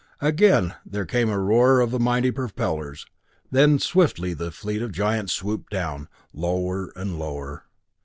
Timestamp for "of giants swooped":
4.81-5.71